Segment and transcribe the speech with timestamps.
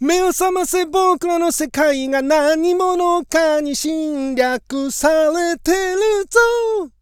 [0.00, 6.92] 目を覚ませ僕らの世界が何者かに侵略されてるぞ。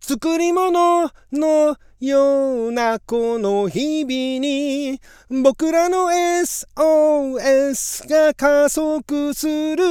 [0.00, 4.10] 作り物のようなこの日々
[4.40, 4.98] に
[5.42, 9.84] 僕らの SOS が加速する。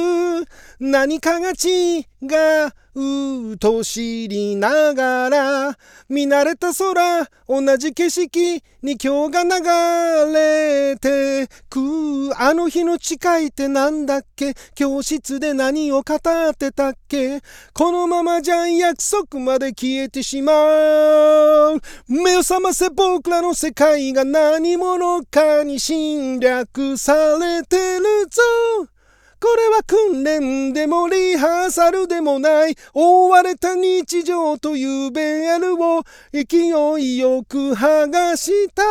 [0.80, 2.04] 何かが違
[2.96, 9.46] うと知りながら見慣れた空同じ景色に今日が
[10.24, 11.78] 流れてく。
[12.36, 14.54] あの日の誓いってなんだっけ？
[14.74, 16.18] 教室で何を語っ
[16.56, 17.42] てたっけ？
[17.72, 20.52] このままじゃ約束まで消えてしま
[21.74, 21.80] う。
[22.08, 28.90] 目を覚ませ僕らの世界が何者かに侵略されてるぞ。
[29.40, 36.66] これは訓練でもリハーサルでもない覆われた日常というベールを勢
[37.02, 38.90] いよく剥がしたら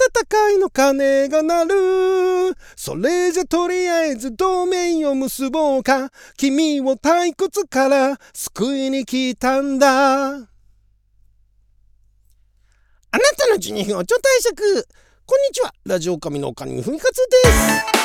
[0.00, 2.56] 戦いの鐘が鳴る。
[2.74, 6.10] それじゃとりあえず同盟を結ぼうか。
[6.38, 10.49] 君を退屈から救いに来たんだ。
[13.12, 14.86] あなたの12分を超対策
[15.26, 15.74] こんにちは。
[15.84, 18.00] ラジオ神の神ふみかつです。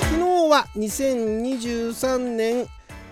[0.00, 2.66] 昨日は2023年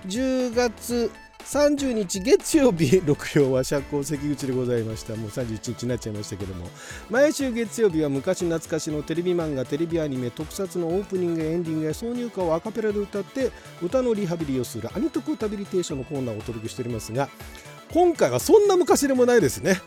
[0.06, 1.10] 10月
[1.46, 5.14] 30日月曜日六曜は社交関口でございました。
[5.14, 6.68] もう31日になっちゃいましたけども。
[7.08, 17.28] 毎週月曜日は昔懐かしのテレビ漫画テレビアニメ特撮のオープニングやエンディングや挿入歌をアカペラで歌って歌のリハビリをするアニ特歌ビリテーションのコーナーをお届けしておりますが
[17.92, 19.80] 今回はそんな昔でもないですね。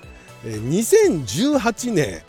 [0.45, 2.21] 2018年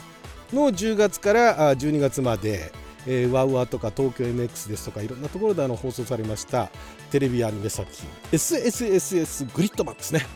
[0.52, 2.72] の10月から12月まで
[3.06, 6.70] えー、 WOWOW とか東京 MX ですとかいろんなところであの放送されました
[7.10, 10.26] テレビアニメ作品 SSSS GRIDMAN ですね。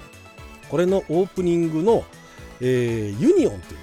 [0.71, 2.05] これのオープニングの、
[2.61, 3.81] えー、 UNION という、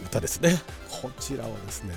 [0.00, 0.60] えー、歌ですね。
[1.02, 1.94] こちらをですね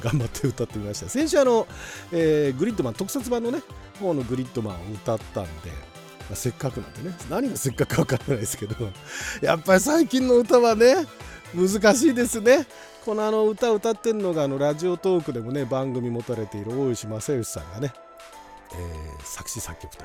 [0.00, 1.08] 頑張って歌ってみました。
[1.08, 1.66] 先週あの、
[2.10, 3.62] えー、グリッドマン特撮版のね
[4.00, 5.70] 方のグリッドマンを歌ったんで
[6.28, 8.74] まあ、せっかくなんでね何がせっかくか分からないですけど
[9.42, 11.06] やっぱり最近の歌はね
[11.54, 12.66] 難しいですね。
[13.04, 17.92] このあの歌歌ってるのがあのラジオトークでもね番組持たれている大石正義さんがね、
[18.72, 20.04] えー、作詞作曲と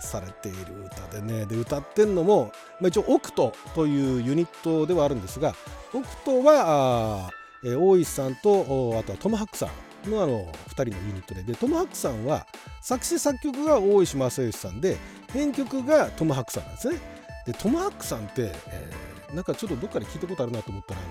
[0.00, 1.44] されている歌でね。
[1.44, 5.54] で歌ってんのも、まあ、一応オクトというユニットではあるんですが
[5.92, 7.30] オクトは、
[7.62, 9.68] えー、大石さんとあとはトムハックさ
[10.06, 11.42] んのあの2人のユニットで。
[11.42, 12.46] でトムハックさんは
[12.80, 14.96] 作詞作曲が大石正義さんで
[15.32, 16.98] 編曲がトムハックさんなんですね。
[17.46, 21.10] でトムハックさんって、えーなんかちょっとどっかで聞いたことあるなと思ったらあの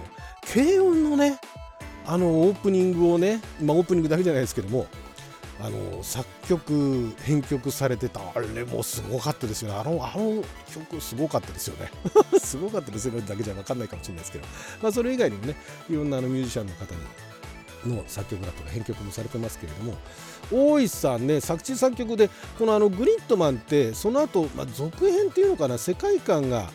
[0.53, 1.39] 軽音のね
[2.05, 4.87] あのオープニングをね、まあ、オープニングだけじゃないですけども
[5.61, 8.21] あの作曲編曲されてた。
[8.33, 9.77] あれもすごかったですよね。
[9.77, 10.41] あのあの
[10.73, 11.91] 曲すごかったですよね。
[12.39, 13.21] すごかったですよね。
[13.27, 14.47] だけじゃ分かんないかもしれないですけど、
[14.81, 15.55] まあ、それ以外にもね
[15.89, 17.01] いろんなあのミュージシャンの方に
[17.97, 19.97] の作曲だとか編曲もされてますけれども
[20.51, 26.69] 大石さんね作詞作曲でこのあのグリッドマンってその後、まあ続編っていうのかな世界観が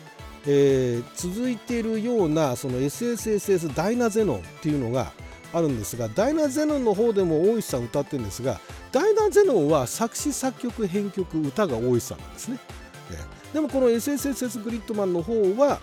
[0.47, 5.11] えー、続いているようなその SSSS ダイナゼノンっていうのが
[5.53, 8.59] あるんですがダイナゼノンの方でも大石さん歌ってるんですが
[8.91, 12.59] ダイナゼノンは作詞作曲編曲歌が大石さんなんですね、
[13.11, 15.79] えー、でもこの SSSS グリッドマンの方は、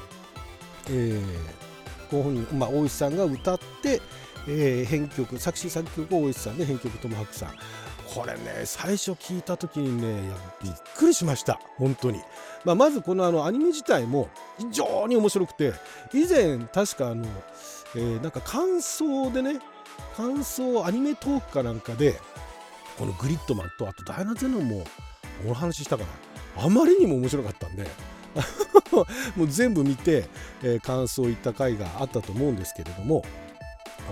[0.91, 4.01] えー、ご本人、まあ、大石さんが歌って、
[4.49, 7.51] えー、編曲作詞作曲大石さんで編曲友白さん。
[8.15, 10.21] これね最初聞いた時にね
[10.63, 11.61] びっくりしました。
[11.79, 12.21] 本当に、
[12.65, 15.73] まあ、まずこのあのアニメ自体も非常に面白くて
[16.13, 17.25] 以前確かあの、
[17.97, 19.61] えー、なんか感想でね
[20.17, 22.21] 感想アニメトークかなんかで
[22.99, 24.85] このグリッドマンとあとダイナゼノンも
[25.49, 26.05] お話ししたか
[26.57, 27.87] らあまりにも面白かったんで
[29.37, 30.27] もう全部見て、
[30.63, 33.25] えー、感想を言った回があったと思うんですけれども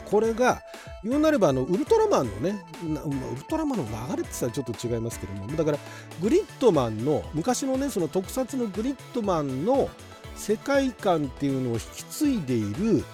[0.05, 0.63] これが
[1.05, 5.79] 言うなればあのウルトラマンのねウルトラマンの流れって言ったらちょっと違いますけどもだから
[6.21, 9.89] グリッドマンの昔のねその特撮のグリッドマンの
[10.37, 13.05] 世界観っていうのを引き継いでいる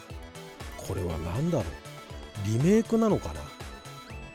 [0.77, 1.65] これは何だろう？
[2.47, 3.41] リメイクなのかな？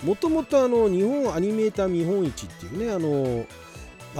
[0.03, 3.45] もともとあの日本アニメーター見本市っていうねあの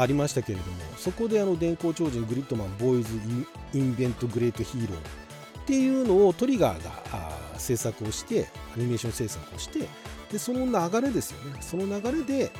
[0.01, 3.19] ありましたけれどもそこであの電光超人グリッドマンボーイズ
[3.73, 6.91] インベントグレートヒーローっていうのをトリガーが
[7.61, 9.87] 制作をしてアニメーション制作をして
[10.31, 11.57] でその流れですよね。
[11.61, 12.51] その流れで、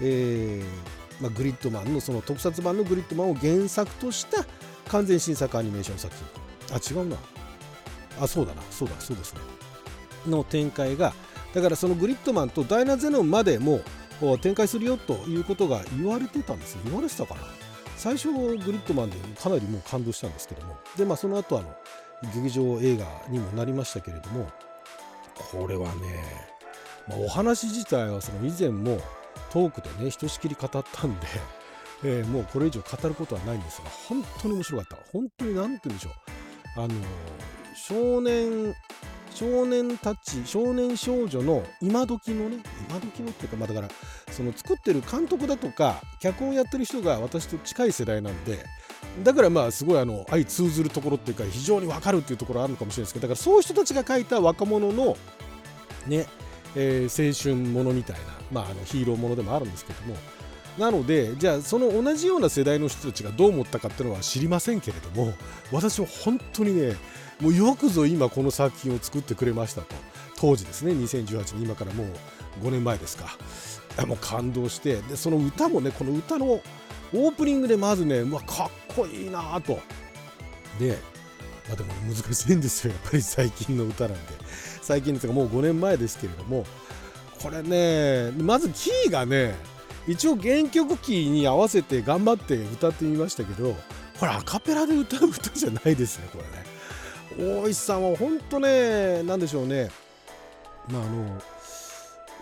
[0.00, 4.44] えーまあ、グリッドマンのその特撮版のグリッドマンを原作とした
[4.88, 6.14] 完全新作アニメーション作
[6.68, 6.98] 品。
[6.98, 7.16] あ違うな。
[8.20, 8.62] あそうだな。
[8.70, 9.40] そうだそうですね。
[10.26, 11.12] の展開が
[11.54, 13.80] だからそのグリッドマンとダイナゼノンまでも
[14.40, 16.76] 展開するよということが言われてたんです。
[16.76, 17.40] ね言われてたかな。
[17.96, 20.76] 最初グリッドマンでかなりもう感動したんですけども。
[20.96, 21.74] でまあその後あの
[22.34, 24.48] 劇場映画にもなりましたけれども
[25.34, 25.92] これはね、
[27.08, 29.00] まあ、お話自体はその以前も
[29.50, 31.26] トークでねひとしきり語ったんで、
[32.04, 34.96] えー、もうこれ以上語ることはないんですが本当に面白かった。
[35.12, 36.12] 本当に何て言うんでしょう。
[36.80, 36.94] あの
[37.74, 38.74] 少年
[39.34, 42.58] 少年たち少年少女の今時のね
[42.88, 43.88] 今時のっていうかまあだから
[44.30, 48.64] その作ってる監督だとか脚本やってる人が私と近い世代なんで
[49.22, 55.16] だからまあすごいあの相通ずるところっていうか非常に分かるっていうところあるのかもしれないですけどだからそういう人たちが書いた若者の
[56.06, 56.26] ね、
[56.74, 60.16] え、青春ものみたいな、まあ、あのヒーローものでもあるんですけども。
[60.78, 65.34] なのでじゃあその同じような世代の人たちがどう思ったかっていうのは知りませんけれども
[65.70, 66.96] 私は本当にね
[67.42, 69.94] もうよくぞ今この作品を作ってくれましたと。
[70.38, 73.36] 当時ですね2018年今からもう5年前ですか。
[74.06, 76.60] もう感動してでその歌もねこの歌の
[77.14, 79.80] オープニングでまずねうわかっこいいなと。
[80.78, 80.98] で、
[81.68, 84.32] まあ、でも難しいんですよやっぱり最近の歌なんで。
[84.80, 86.64] 最近ですがもう5年前ですけれども。
[87.42, 89.56] これねまずキーがね
[90.06, 93.74] 一応原曲キーに合わせて頑張って歌ってみましたけど
[94.20, 96.38] これアカペラで歌う歌じゃないですねこ
[97.36, 97.60] れね。
[97.62, 99.90] 大石さんは本当ね何でしょうね。
[100.88, 101.42] まああの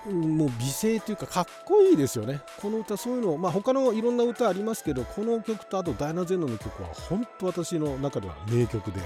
[0.07, 2.41] もう美声というかかっこいいですよね。
[2.61, 9.01] この歌そういうのまあ他のいろんな歌ありますけどこの曲とあとダイナゼノの曲は本当私の中では名曲で。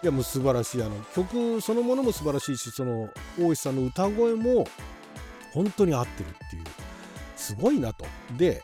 [0.00, 0.82] いやもう素晴らしい。
[0.82, 3.08] あの曲そのものも素晴らしいしその
[3.40, 4.66] 大石さんの歌声も
[5.52, 6.64] 本当に合ってるっていう。
[7.36, 8.04] すごいなと。
[8.36, 8.62] で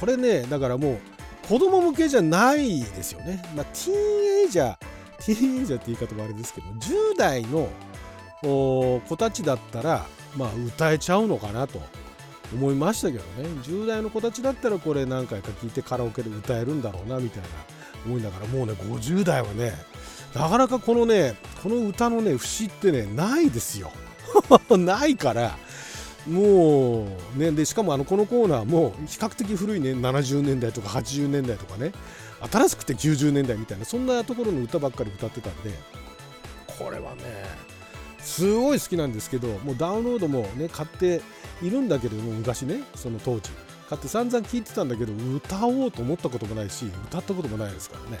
[0.00, 0.98] これねだからもう
[1.46, 3.42] 子供向けじゃないですよね。
[3.54, 4.76] まあティーンエイジャー
[5.24, 7.68] ティーンエイジャーって言い方もあれですけど10代の
[8.42, 11.80] 子たちだったらまあ歌えちゃうのかなと
[12.54, 13.48] 思いましたけどね。
[13.62, 17.48] 10代の子たちだったらこれ何回か聞いてカラオケで歌えるんだろうなみたいな
[18.06, 18.46] 思いながら。
[18.46, 19.72] もうね50代はね
[20.34, 23.90] なかなかこのねこの歌のね節ってねないですよ。
[24.76, 25.56] ないから。
[26.28, 27.06] も
[27.36, 31.92] うねでしかもあのこのコーナーも比較的古いね70年代とか80年代とかね
[32.50, 35.70] 新しくて90年代みたいなそんなところの歌ばっかり歌ってたんで
[36.78, 37.75] これはね
[38.26, 41.22] すごい好きなんですけどもうダウンロードもね買って
[41.62, 43.50] いるんだけれども昔ねその当時。
[43.88, 48.18] 買って散々聴いてたんだけど歌おうと思ったこともないし歌ったこともないですからね。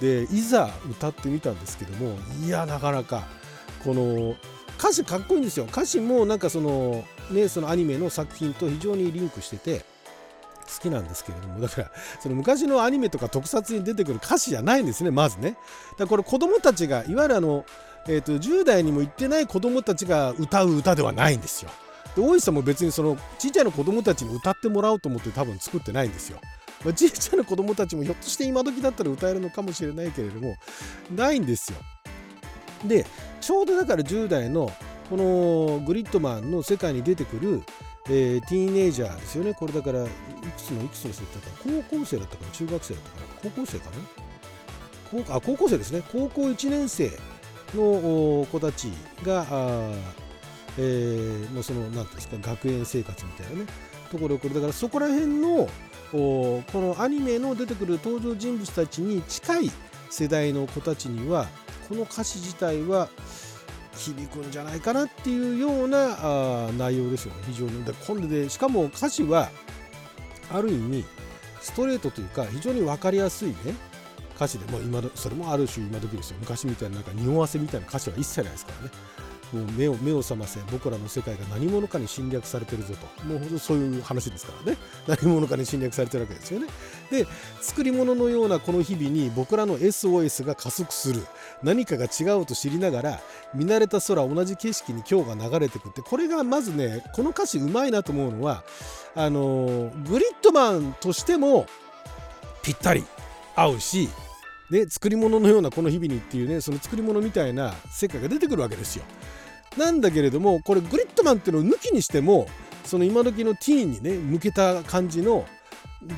[0.00, 2.16] でいざ歌ってみたんですけども
[2.46, 3.26] いやなかなか
[3.84, 4.36] この
[4.78, 5.64] 歌詞かっこいいんですよ。
[5.64, 11.60] 歌詞もなんかそのねそのアニメの作品と非常にリンクしてて好きなんですけれども。
[11.60, 15.56] だからその昔のアニメとか特撮に出てくる歌詞じゃないんですねまずね。
[15.92, 17.66] だからこれ子供たちがいわゆるあの、
[18.08, 21.70] えーと、10代にも行ってない子供たちが歌う歌ではないんですよ。
[22.16, 26.40] で大石さんも別にそのちっちゃいの子供たちに歌ってもらおうと思って多分作ってないんですよ。
[26.84, 30.56] まあ、ちっちゃな子供たちもひょっとして今時だったら歌えるのかもしれないけれども
[31.14, 31.78] ないんですよ。
[32.86, 33.06] で
[33.40, 34.72] ちょうどだから10代の
[35.10, 37.62] このグリッドマンの世界に出てくる
[38.08, 39.54] えー、ティーンエイジャーですよね。
[39.54, 40.10] これだから、いく
[40.56, 42.50] つのいくつの人だったか高校生だったかな。
[42.50, 43.26] 中学生だったかな。
[43.42, 45.24] 高校生かな。
[45.24, 46.02] 高あ高校生ですね。
[46.10, 47.10] 高校1年生
[47.74, 49.46] の子たちが、
[50.78, 53.66] えー、もうその、なんですか、学園生活みたいなね、
[54.10, 55.68] ところこれだからそこら辺の、
[56.10, 59.70] このアニメの出てくる登場人物たちに近い
[60.10, 61.46] 世代の子たちには、
[61.88, 63.08] この歌詞自体は、
[64.00, 66.16] 響くんじゃないかなっていうような
[66.66, 67.42] あ内容ですよね。
[67.46, 67.84] 非常に。
[67.84, 69.50] で今度でしかも歌詞は
[70.50, 71.04] ある意味
[71.60, 73.56] ストレートというか非常に分かりやすいね
[74.40, 76.38] 歌詞でも今それもある種今時ですよ。
[76.40, 78.90] 昔みたいななんか匂わせみたいな歌詞は一切ないですからね。
[79.52, 83.26] もう目を目を覚ませ僕らの世界が何者かに侵略されてるぞと。
[83.26, 84.78] もうそういう話ですからね。
[85.06, 86.68] 何者かに侵略されてるわけですよね。
[87.10, 87.26] で
[87.60, 91.26] 作り物のようなこの日々に僕らの SOS が加速する。
[91.62, 93.20] 何かが違うと知りながら
[93.54, 96.00] 見慣れた空同じ景色に今日が流れてくって。
[96.00, 98.64] これがまずねこの歌詞うまいなと思うのは
[99.14, 101.66] あのグリッドマンとしても
[102.62, 103.04] ぴったり
[103.56, 104.08] 合うし
[104.70, 109.04] ね、作り物のようなこの日々にっていうねその作り物みたいな世界が出てくるわけですよ。
[109.76, 112.46] なんだけれどもこれグリッドマンっていうのを抜きにしても
[112.84, 115.44] その今時のティーンにね向けた感じの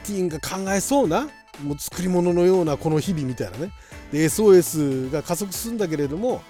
[0.04, 1.28] ティーンが考えそうな
[1.62, 3.72] もう作り物のようなこの日々みたいなね。
[4.12, 6.42] で SOS が加速するんだけれども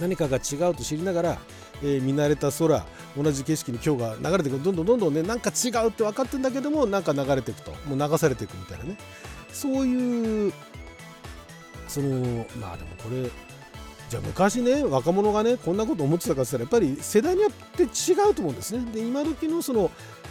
[0.00, 1.38] 何かが違うと知りながら、
[1.82, 2.84] えー、見慣れた空
[3.16, 7.70] 同じ景色に今日が流れていくどんどんどんどんねなんか違うって分かってんだけどもなんか流れていくと。
[7.86, 8.96] もう流されていくみたいなね。
[9.52, 10.52] そういう
[11.92, 13.28] そのまあでもこれ
[14.08, 17.86] じゃあ昔ね若者がねこんなこと思ってたかって言ったらやっぱり世代によって違
[18.30, 18.84] うと思うんですね。
[18.92, 19.90] で今時のその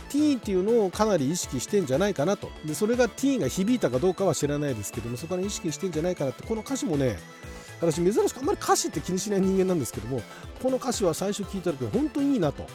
[0.09, 2.49] ティーンっていうのをかなり意識してんじゃないかなと。
[2.65, 6.43] でそれがティーンが響いたかどうかは知らないですけどもそこから意識してんじゃないかなって。
[6.47, 7.19] この歌詞もね
[7.79, 10.21] 私珍しくあんまり歌詞って気にしない人間なんですけども
[10.61, 12.65] この歌詞は最初聞いた時本当にいいなと。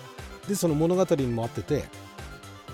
[0.48, 1.84] でその物語にも合ってて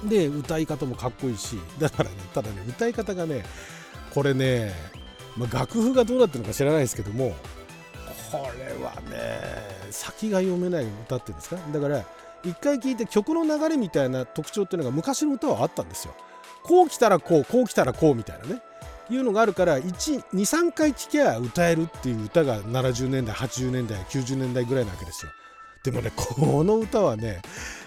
[0.05, 3.45] で歌い方もかっこいいしだからねただね歌い方がね
[4.13, 4.75] これね、
[5.37, 7.35] まあ、楽譜がどうなってるのか知らないですけども
[8.31, 9.41] これはね
[9.91, 11.57] 先が読めない歌っていうんですか？
[11.73, 12.05] だから
[12.45, 16.15] 一回聴いて曲の流れみたいな特徴っていうのが昔の歌はあったんですよ。
[16.65, 18.63] こう来たらこうこう来たらこうみたいなね
[19.11, 25.33] いうのがあるから123回聴けば歌えるっていう歌が70年代80年代90年代ぐらいなわけですよ。
[25.85, 27.43] でもねこの歌はね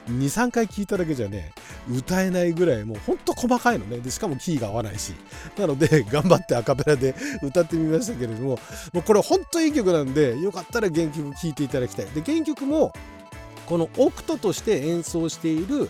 [0.09, 1.51] 23回聴いただけじゃね
[1.89, 3.99] 歌えないぐらいもうほんと細かいのね。
[3.99, 5.13] でしかもキーが合わないし。
[5.57, 8.59] なので 頑張ってアカペラで 歌ってみましたけれども
[8.93, 12.07] もうこれほんといい曲なんでよかったら原曲聴いていただきたい。
[12.07, 12.93] で原曲も
[13.65, 15.89] このオクトとして演奏している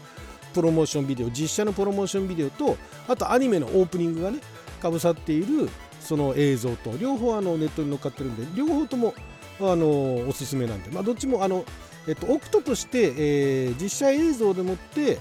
[0.53, 4.39] プロモーションビデオ実写のプロモーションビデオとあとアニメのオープニングがね
[4.81, 5.69] かぶさっている
[6.00, 9.13] その映像と両方あのネットに載っかってるんで両方とも
[9.60, 11.65] あのおすすめなんで、まあ、どっちもあの、
[12.08, 15.18] えっと、オクトとして、えー、実写映像でもって、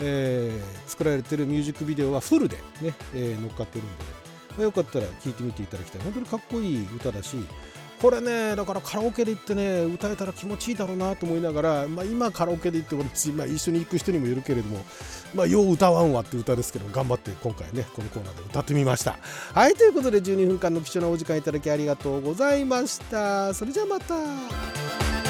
[0.00, 4.04] えー、作られてるミュージックビデオはフルでね、えー、乗っかってるんで、
[4.50, 6.02] まあ、よかったら聴いてみていただきたい。
[6.02, 7.36] 本当にかっこいい歌だし
[8.00, 13.04] これねだからカラオケで行ってね歌えたら気持ちいいだろうなと思いながら、まあ、今カラオケで行っても、
[13.34, 14.84] まあ、一緒に行く人にもよるけれども
[15.34, 19.18] 「まあ、よう歌わんわ」って歌ですけど頑張って今回ねこのコーナーで歌ってみました。
[19.52, 23.52] はいということで12分間の貴重なお時間いただきありがとうございました。
[23.52, 25.27] それじゃあまた。